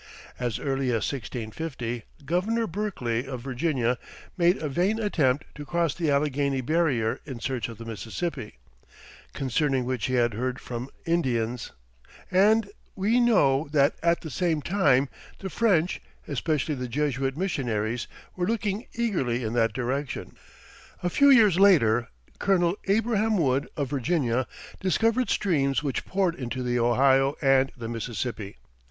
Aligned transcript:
As 0.39 0.57
early 0.57 0.87
as 0.87 1.05
1650 1.13 2.01
Governor 2.25 2.65
Berkeley, 2.65 3.27
of 3.27 3.41
Virginia, 3.41 3.99
made 4.35 4.57
a 4.57 4.67
vain 4.67 4.97
attempt 4.99 5.45
to 5.53 5.63
cross 5.63 5.93
the 5.93 6.09
Alleghany 6.09 6.61
barrier 6.61 7.19
in 7.27 7.39
search 7.39 7.69
of 7.69 7.77
the 7.77 7.85
Mississippi, 7.85 8.57
concerning 9.35 9.85
which 9.85 10.07
he 10.07 10.15
had 10.15 10.33
heard 10.33 10.59
from 10.59 10.89
Indians; 11.05 11.71
and 12.31 12.71
we 12.95 13.19
know 13.19 13.69
that 13.73 13.93
at 14.01 14.21
the 14.21 14.31
same 14.31 14.63
time 14.63 15.07
the 15.37 15.51
French, 15.51 16.01
especially 16.27 16.73
the 16.73 16.87
Jesuit 16.87 17.37
missionaries, 17.37 18.07
were 18.35 18.47
looking 18.47 18.87
eagerly 18.93 19.43
in 19.43 19.53
that 19.53 19.71
direction. 19.71 20.35
A 21.03 21.11
few 21.11 21.29
years 21.29 21.59
later 21.59 22.07
Colonel 22.39 22.75
Abraham 22.87 23.37
Wood, 23.37 23.69
of 23.77 23.91
Virginia, 23.91 24.47
discovered 24.79 25.29
streams 25.29 25.83
which 25.83 26.05
poured 26.05 26.33
into 26.33 26.63
the 26.63 26.79
Ohio 26.79 27.35
and 27.39 27.71
the 27.77 27.87
Mississippi. 27.87 28.57